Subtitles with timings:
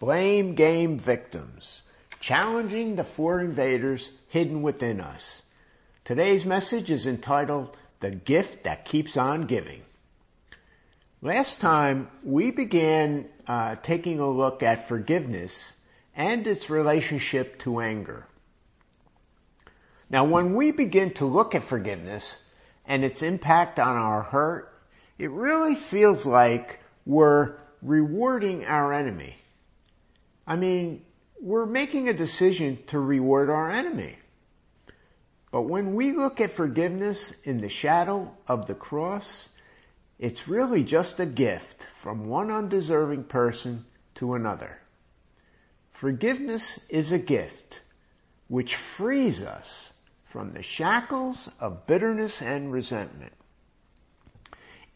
[0.00, 1.82] Blame game victims,
[2.20, 5.42] challenging the four invaders hidden within us.
[6.06, 9.82] Today's message is entitled The Gift That Keeps On Giving.
[11.20, 15.74] Last time we began uh, taking a look at forgiveness
[16.16, 18.26] and its relationship to anger.
[20.08, 22.42] Now when we begin to look at forgiveness
[22.86, 24.72] and its impact on our hurt,
[25.18, 29.36] it really feels like we're rewarding our enemy.
[30.50, 31.02] I mean,
[31.40, 34.18] we're making a decision to reward our enemy.
[35.52, 39.48] But when we look at forgiveness in the shadow of the cross,
[40.18, 43.84] it's really just a gift from one undeserving person
[44.16, 44.76] to another.
[45.92, 47.80] Forgiveness is a gift
[48.48, 49.92] which frees us
[50.24, 53.34] from the shackles of bitterness and resentment.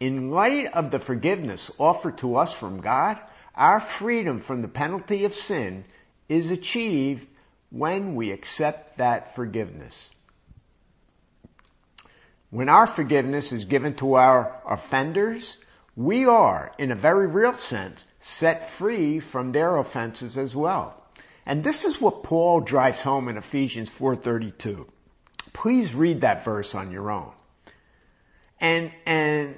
[0.01, 3.21] In light of the forgiveness offered to us from God,
[3.57, 5.85] our freedom from the penalty of sin
[6.29, 7.27] is achieved
[7.71, 10.11] when we accept that forgiveness.
[12.51, 15.57] When our forgiveness is given to our offenders,
[15.97, 21.01] we are, in a very real sense, set free from their offenses as well.
[21.47, 24.87] And this is what Paul drives home in Ephesians 4:32.
[25.53, 27.33] Please read that verse on your own.
[28.61, 29.57] And and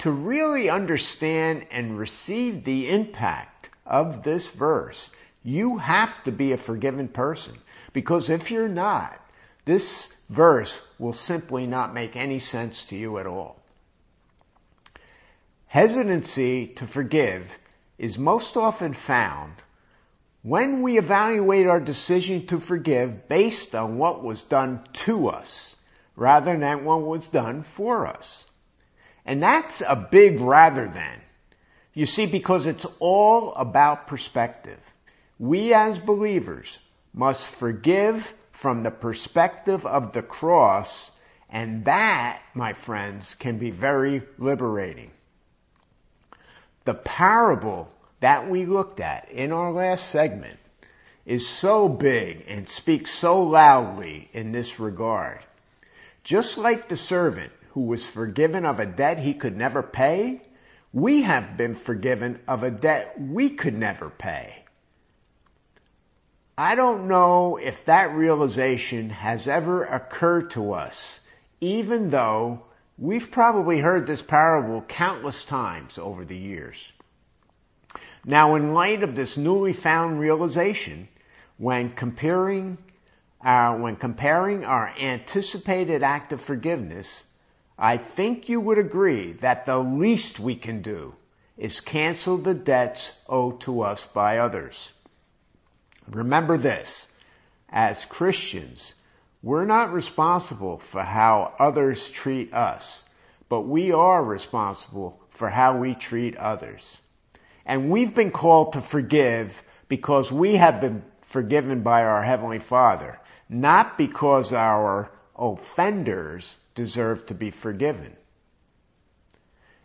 [0.00, 5.10] to really understand and receive the impact of this verse,
[5.42, 7.54] you have to be a forgiven person.
[7.92, 9.20] Because if you're not,
[9.64, 13.60] this verse will simply not make any sense to you at all.
[15.66, 17.50] Hesitancy to forgive
[17.98, 19.52] is most often found
[20.42, 25.76] when we evaluate our decision to forgive based on what was done to us
[26.16, 28.46] rather than what was done for us.
[29.30, 31.20] And that's a big rather than.
[31.94, 34.80] You see, because it's all about perspective.
[35.38, 36.76] We as believers
[37.14, 41.12] must forgive from the perspective of the cross,
[41.48, 45.12] and that, my friends, can be very liberating.
[46.84, 47.88] The parable
[48.18, 50.58] that we looked at in our last segment
[51.24, 55.38] is so big and speaks so loudly in this regard.
[56.24, 60.42] Just like the servant who was forgiven of a debt he could never pay,
[60.92, 64.64] we have been forgiven of a debt we could never pay.
[66.58, 71.20] I don't know if that realization has ever occurred to us,
[71.60, 72.64] even though
[72.98, 76.92] we've probably heard this parable countless times over the years.
[78.24, 81.08] Now, in light of this newly found realization,
[81.56, 82.76] when comparing
[83.40, 87.24] our, when comparing our anticipated act of forgiveness
[87.82, 91.14] I think you would agree that the least we can do
[91.56, 94.92] is cancel the debts owed to us by others.
[96.06, 97.08] Remember this,
[97.70, 98.94] as Christians,
[99.42, 103.02] we're not responsible for how others treat us,
[103.48, 107.00] but we are responsible for how we treat others.
[107.64, 113.18] And we've been called to forgive because we have been forgiven by our Heavenly Father,
[113.48, 115.10] not because our
[115.40, 118.14] offenders deserve to be forgiven.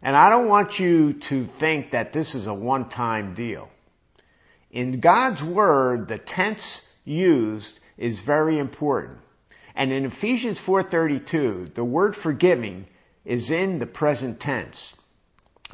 [0.02, 3.70] And I don't want you to think that this is a one-time deal.
[4.70, 9.18] In God's Word, the tense used is very important.
[9.76, 12.86] And in Ephesians 4.32, the word forgiving
[13.24, 14.94] is in the present tense.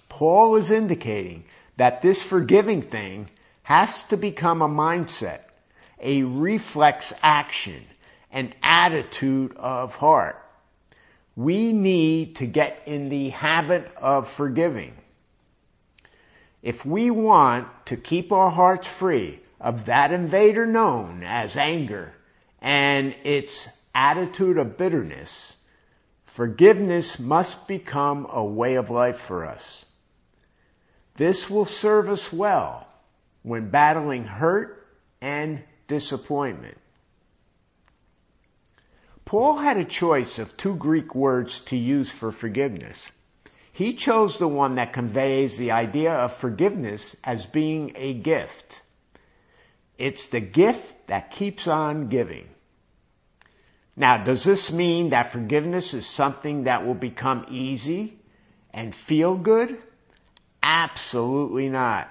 [0.09, 1.43] Paul is indicating
[1.77, 3.29] that this forgiving thing
[3.63, 5.41] has to become a mindset,
[5.99, 7.83] a reflex action,
[8.31, 10.37] an attitude of heart.
[11.35, 14.93] We need to get in the habit of forgiving.
[16.61, 22.13] If we want to keep our hearts free of that invader known as anger
[22.61, 25.55] and its attitude of bitterness,
[26.25, 29.85] forgiveness must become a way of life for us.
[31.15, 32.87] This will serve us well
[33.43, 34.87] when battling hurt
[35.19, 36.77] and disappointment.
[39.31, 42.97] Paul had a choice of two Greek words to use for forgiveness.
[43.71, 48.81] He chose the one that conveys the idea of forgiveness as being a gift.
[49.97, 52.45] It's the gift that keeps on giving.
[53.95, 58.17] Now, does this mean that forgiveness is something that will become easy
[58.73, 59.81] and feel good?
[60.61, 62.09] Absolutely not.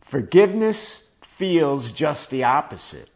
[0.00, 3.11] Forgiveness feels just the opposite.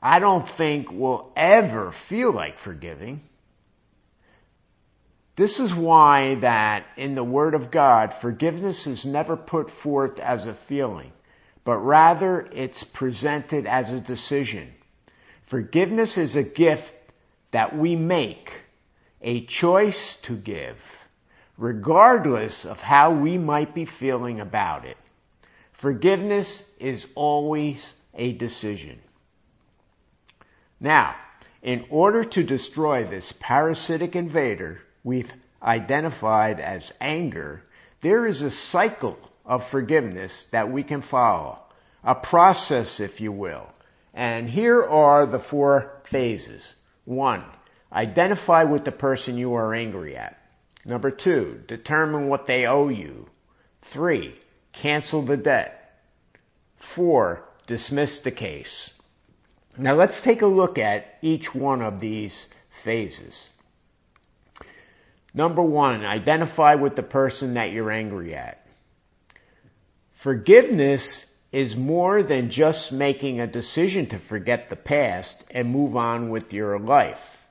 [0.00, 3.20] I don't think will ever feel like forgiving.
[5.34, 10.46] This is why that in the Word of God, forgiveness is never put forth as
[10.46, 11.12] a feeling,
[11.64, 14.72] but rather it's presented as a decision.
[15.46, 16.94] Forgiveness is a gift
[17.50, 18.52] that we make,
[19.22, 20.76] a choice to give,
[21.56, 24.96] regardless of how we might be feeling about it.
[25.72, 29.00] Forgiveness is always a decision.
[30.80, 31.16] Now,
[31.62, 35.32] in order to destroy this parasitic invader we've
[35.62, 37.64] identified as anger,
[38.00, 41.62] there is a cycle of forgiveness that we can follow.
[42.04, 43.66] A process, if you will.
[44.14, 46.74] And here are the four phases.
[47.04, 47.44] One,
[47.92, 50.38] identify with the person you are angry at.
[50.84, 53.28] Number two, determine what they owe you.
[53.82, 54.34] Three,
[54.72, 56.00] cancel the debt.
[56.76, 58.90] Four, dismiss the case.
[59.78, 63.48] Now let's take a look at each one of these phases.
[65.32, 68.66] Number one, identify with the person that you're angry at.
[70.12, 76.30] Forgiveness is more than just making a decision to forget the past and move on
[76.30, 77.46] with your life.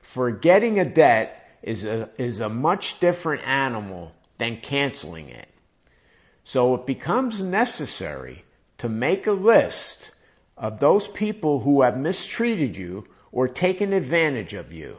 [0.00, 5.48] Forgetting a debt is a, is a much different animal than canceling it.
[6.44, 8.44] So it becomes necessary
[8.78, 10.12] to make a list
[10.56, 14.96] of those people who have mistreated you or taken advantage of you.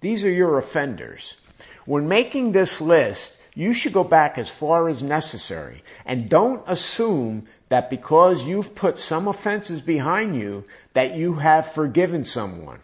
[0.00, 1.36] These are your offenders.
[1.84, 7.46] When making this list, you should go back as far as necessary and don't assume
[7.68, 10.64] that because you've put some offenses behind you
[10.94, 12.80] that you have forgiven someone.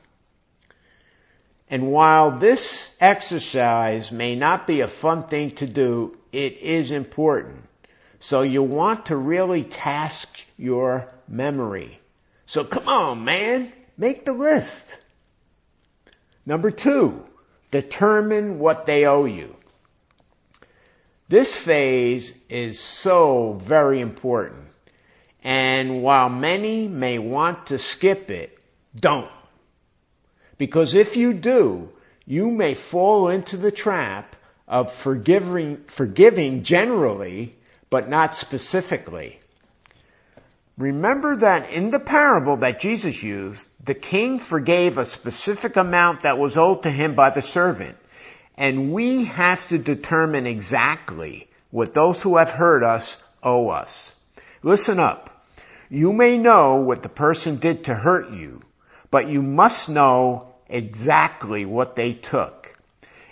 [1.71, 7.65] And while this exercise may not be a fun thing to do, it is important.
[8.25, 11.99] So you want to really task your memory.
[12.47, 14.97] So come on, man, make the list.
[16.47, 17.23] Number two,
[17.71, 19.55] determine what they owe you.
[21.29, 24.69] This phase is so very important.
[25.43, 28.59] And while many may want to skip it,
[28.99, 29.31] don't.
[30.57, 31.91] Because if you do,
[32.25, 34.35] you may fall into the trap
[34.67, 37.57] of forgiving, forgiving generally
[37.91, 39.41] but not specifically.
[40.77, 46.39] Remember that in the parable that Jesus used, the king forgave a specific amount that
[46.39, 47.97] was owed to him by the servant.
[48.57, 54.13] And we have to determine exactly what those who have hurt us owe us.
[54.63, 55.47] Listen up.
[55.91, 58.63] You may know what the person did to hurt you,
[59.11, 62.77] but you must know exactly what they took.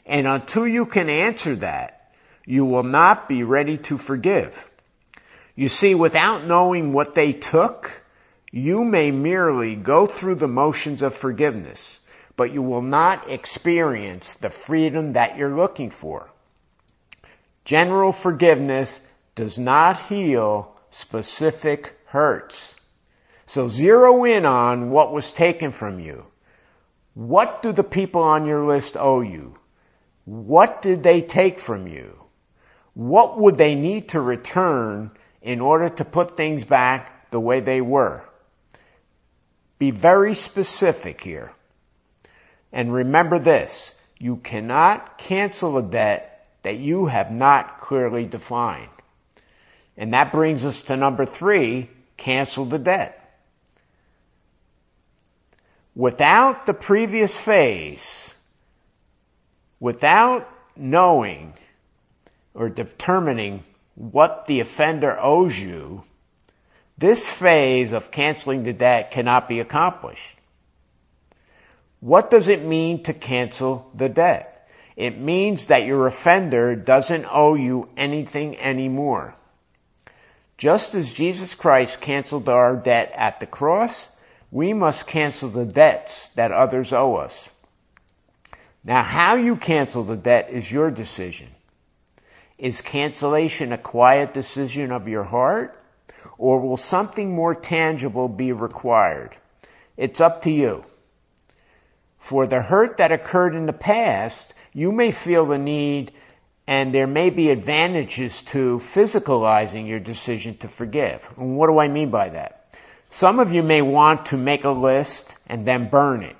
[0.07, 2.02] And until you can answer that,
[2.45, 4.53] you will not be ready to forgive.
[5.55, 7.93] You see, without knowing what they took,
[8.51, 11.99] you may merely go through the motions of forgiveness,
[12.37, 16.29] but you will not experience the freedom that you're looking for.
[17.65, 19.01] General forgiveness
[19.35, 22.75] does not heal specific hurts.
[23.47, 26.27] So zero in on what was taken from you.
[27.15, 29.57] What do the people on your list owe you?
[30.25, 32.22] What did they take from you?
[32.95, 35.11] What would they need to return
[35.41, 38.25] in order to put things back the way they were?
[39.79, 41.53] Be very specific here.
[42.73, 48.89] And remember this, you cannot cancel a debt that you have not clearly defined.
[49.97, 53.19] And that brings us to number three, cancel the debt.
[55.95, 58.35] Without the previous phase,
[59.81, 61.53] without knowing
[62.55, 66.03] or determining what the offender owes you,
[66.99, 70.37] this phase of canceling the debt cannot be accomplished.
[72.01, 74.69] What does it mean to cancel the debt?
[74.97, 79.35] It means that your offender doesn't owe you anything anymore.
[80.59, 84.09] Just as Jesus Christ canceled our debt at the cross,
[84.51, 87.49] we must cancel the debts that others owe us.
[88.85, 91.49] Now how you cancel the debt is your decision.
[92.63, 95.77] Is cancellation a quiet decision of your heart?
[96.39, 99.35] Or will something more tangible be required?
[99.97, 100.85] It's up to you.
[102.19, 106.13] For the hurt that occurred in the past, you may feel the need
[106.69, 111.29] and there may be advantages to physicalizing your decision to forgive.
[111.37, 112.73] And what do I mean by that?
[113.09, 116.37] Some of you may want to make a list and then burn it.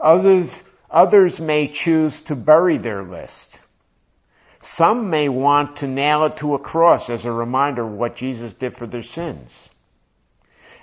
[0.00, 0.54] Others,
[0.88, 3.58] others may choose to bury their list.
[4.62, 8.52] Some may want to nail it to a cross as a reminder of what Jesus
[8.52, 9.70] did for their sins.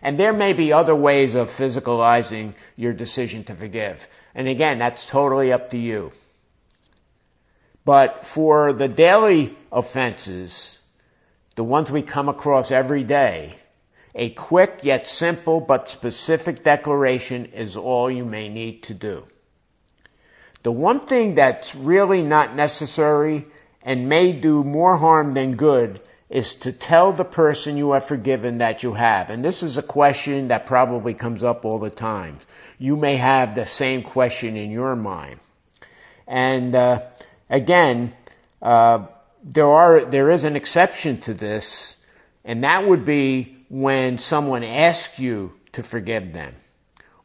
[0.01, 3.99] And there may be other ways of physicalizing your decision to forgive.
[4.33, 6.11] And again, that's totally up to you.
[7.85, 10.79] But for the daily offenses,
[11.55, 13.55] the ones we come across every day,
[14.13, 19.23] a quick yet simple but specific declaration is all you may need to do.
[20.63, 23.45] The one thing that's really not necessary
[23.87, 28.57] and may do more harm than good is to tell the person you have forgiven
[28.57, 29.29] that you have.
[29.29, 32.39] And this is a question that probably comes up all the time.
[32.77, 35.39] You may have the same question in your mind.
[36.27, 37.03] And uh,
[37.49, 38.13] again,
[38.61, 39.05] uh,
[39.41, 41.95] there are there is an exception to this,
[42.43, 46.53] and that would be when someone asks you to forgive them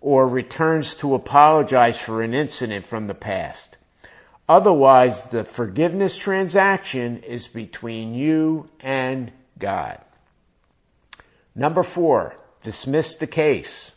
[0.00, 3.78] or returns to apologize for an incident from the past.
[4.48, 10.00] Otherwise, the forgiveness transaction is between you and God.
[11.54, 12.34] Number four,
[12.64, 13.90] dismiss the case.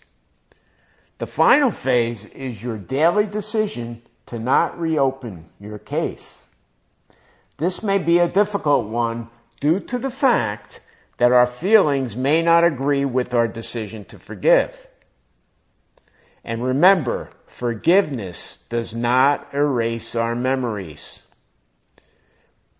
[1.18, 6.44] The final phase is your daily decision to not reopen your case.
[7.58, 9.30] This may be a difficult one
[9.62, 10.82] due to the fact
[11.18, 14.75] that our feelings may not agree with our decision to forgive.
[16.44, 21.22] And remember, forgiveness does not erase our memories.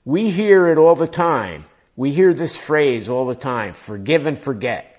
[0.04, 1.66] We hear it all the time.
[1.96, 4.92] We hear this phrase all the time, forgive and forget.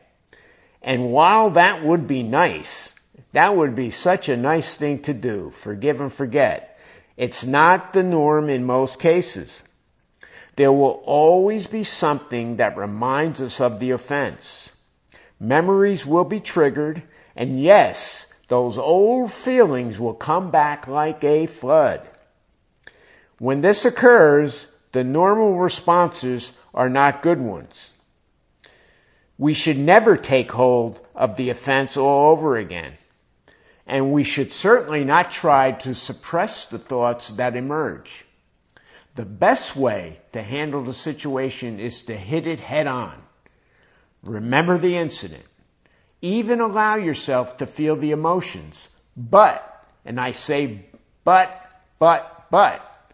[0.82, 2.94] And while that would be nice,
[3.32, 6.78] that would be such a nice thing to do, forgive and forget.
[7.16, 9.62] It's not the norm in most cases.
[10.56, 14.72] There will always be something that reminds us of the offense.
[15.38, 17.02] Memories will be triggered,
[17.34, 22.00] and yes, those old feelings will come back like a flood.
[23.38, 27.90] When this occurs, the normal responses are not good ones.
[29.38, 32.94] We should never take hold of the offense all over again.
[33.86, 38.24] And we should certainly not try to suppress the thoughts that emerge.
[39.14, 43.16] The best way to handle the situation is to hit it head on.
[44.22, 45.44] Remember the incident.
[46.26, 48.88] Even allow yourself to feel the emotions.
[49.16, 49.62] But,
[50.04, 50.86] and I say
[51.22, 51.48] but,
[52.00, 53.12] but, but,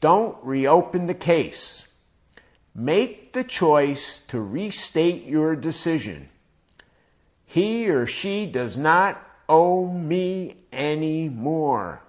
[0.00, 1.84] don't reopen the case.
[2.72, 6.28] Make the choice to restate your decision.
[7.46, 12.00] He or she does not owe me any more.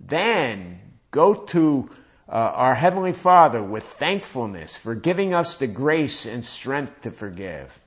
[0.00, 0.80] Then
[1.12, 1.88] go to
[2.28, 7.80] uh, our Heavenly Father with thankfulness for giving us the grace and strength to forgive.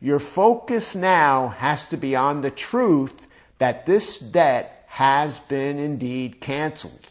[0.00, 3.26] Your focus now has to be on the truth
[3.58, 7.08] that this debt has been indeed canceled.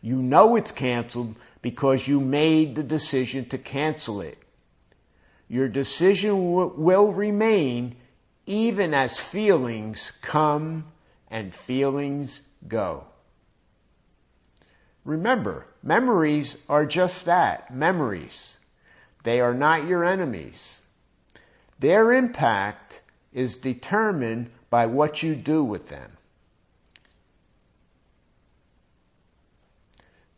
[0.00, 4.38] You know it's canceled because you made the decision to cancel it.
[5.48, 7.96] Your decision w- will remain
[8.46, 10.86] even as feelings come
[11.30, 13.04] and feelings go.
[15.04, 18.56] Remember, memories are just that, memories.
[19.22, 20.80] They are not your enemies.
[21.78, 23.00] Their impact
[23.32, 26.10] is determined by what you do with them.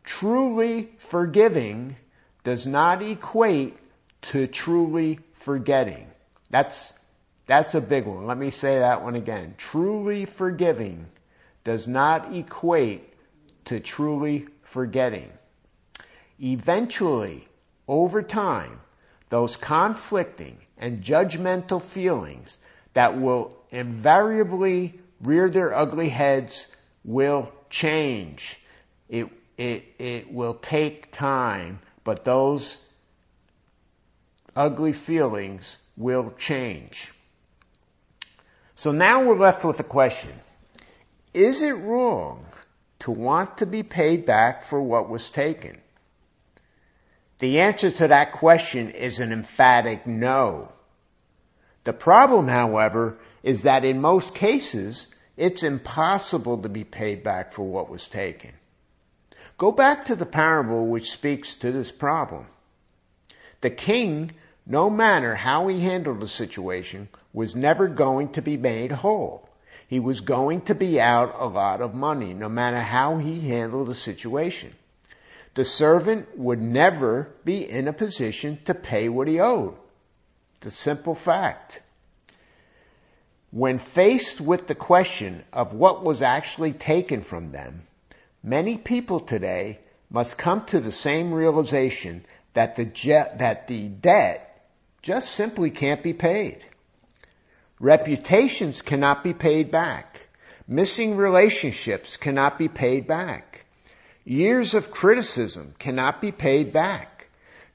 [0.04, 1.96] Truly forgiving
[2.44, 3.78] does not equate
[4.22, 6.06] to truly forgetting.
[6.50, 6.92] That's,
[7.46, 8.26] that's a big one.
[8.26, 9.54] Let me say that one again.
[9.56, 11.06] Truly forgiving
[11.64, 13.14] does not equate
[13.66, 15.30] to truly forgetting.
[16.42, 17.46] Eventually,
[17.86, 18.80] over time,
[19.28, 22.58] those conflicting and judgmental feelings
[22.94, 26.66] that will invariably rear their ugly heads
[27.04, 28.58] will change.
[29.08, 32.78] It, it, it will take time, but those
[34.56, 37.12] ugly feelings will change.
[38.74, 40.32] So now we're left with a question.
[41.34, 42.46] Is it wrong
[43.00, 45.78] to want to be paid back for what was taken?
[47.40, 50.70] The answer to that question is an emphatic no.
[51.84, 55.06] The problem, however, is that in most cases,
[55.36, 58.52] it's impossible to be paid back for what was taken.
[59.58, 62.46] Go back to the parable which speaks to this problem.
[63.62, 64.32] The king,
[64.66, 69.50] no matter how he handled the situation, was never going to be made whole
[69.90, 73.88] he was going to be out a lot of money no matter how he handled
[73.88, 74.72] the situation.
[75.54, 79.76] The servant would never be in a position to pay what he owed.
[80.60, 81.82] The simple fact.
[83.50, 87.82] When faced with the question of what was actually taken from them,
[88.44, 94.46] many people today must come to the same realization that the, je- that the debt
[95.02, 96.64] just simply can't be paid.
[97.80, 100.28] Reputations cannot be paid back.
[100.68, 103.49] Missing relationships cannot be paid back.
[104.24, 107.28] Years of criticism cannot be paid back.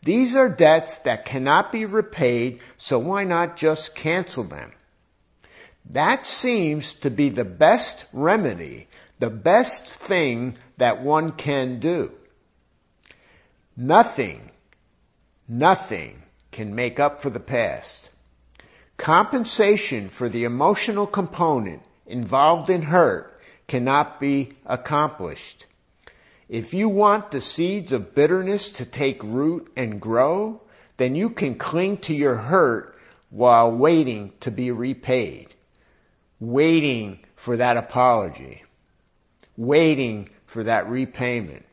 [0.03, 4.71] These are debts that cannot be repaid, so why not just cancel them?
[5.89, 8.87] That seems to be the best remedy,
[9.19, 12.11] the best thing that one can do.
[13.75, 14.51] Nothing,
[15.47, 16.21] nothing
[16.51, 18.09] can make up for the past.
[18.97, 25.65] Compensation for the emotional component involved in hurt cannot be accomplished.
[26.47, 30.61] If you want the seeds of bitterness to take root and grow,
[30.97, 32.97] then you can cling to your hurt
[33.29, 35.47] while waiting to be repaid.
[36.39, 38.63] Waiting for that apology.
[39.57, 41.65] Waiting for that repayment.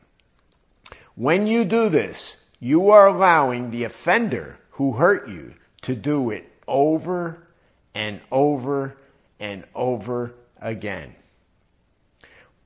[1.15, 5.53] When you do this, you are allowing the offender who hurt you
[5.83, 7.47] to do it over
[7.93, 8.97] and over
[9.39, 11.13] and over again.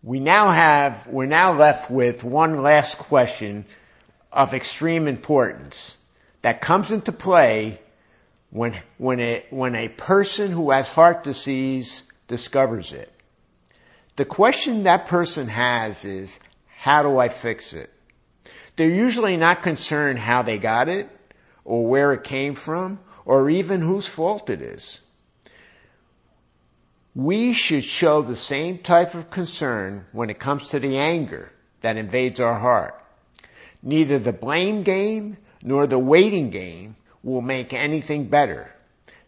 [0.07, 3.65] We now have, we're now left with one last question
[4.31, 5.97] of extreme importance
[6.43, 7.81] that comes into play
[8.49, 13.11] when, when a, when a person who has heart disease discovers it.
[14.15, 16.39] The question that person has is,
[16.77, 17.91] how do I fix it?
[18.77, 21.09] They're usually not concerned how they got it
[21.65, 25.01] or where it came from or even whose fault it is.
[27.17, 31.97] We should show the same type of concern when it comes to the anger that
[31.97, 32.93] invades our heart.
[33.81, 38.71] Neither the blame game nor the waiting game will make anything better.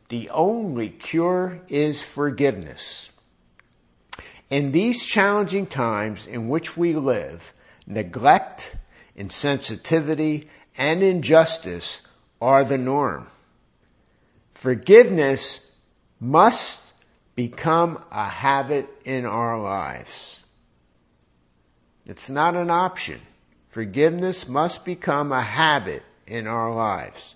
[0.10, 3.10] The only cure is forgiveness.
[4.52, 7.52] In these challenging times in which we live,
[7.88, 8.76] neglect,
[9.18, 12.04] insensitivity, and injustice
[12.40, 13.26] are the norm.
[14.54, 15.66] Forgiveness
[16.20, 16.89] must
[17.40, 20.44] become a habit in our lives.
[22.06, 23.22] It's not an option.
[23.70, 27.36] Forgiveness must become a habit in our lives.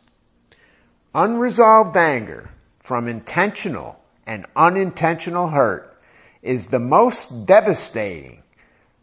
[1.15, 5.98] Unresolved anger from intentional and unintentional hurt
[6.41, 8.43] is the most devastating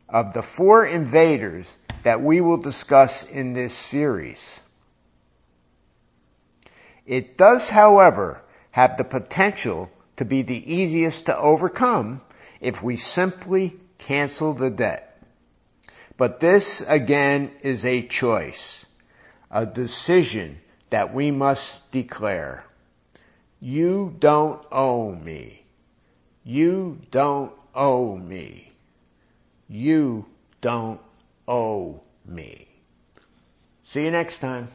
[0.06, 4.60] of the four invaders that we will discuss in this series.
[7.06, 9.88] It does, however, have the potential
[10.20, 12.20] to be the easiest to overcome
[12.60, 15.18] if we simply cancel the debt.
[16.18, 18.84] But this again is a choice,
[19.50, 22.66] a decision that we must declare.
[23.60, 25.64] You don't owe me.
[26.44, 28.70] You don't owe me.
[29.70, 30.26] You
[30.60, 31.00] don't
[31.48, 32.68] owe me.
[33.84, 34.68] See you next time.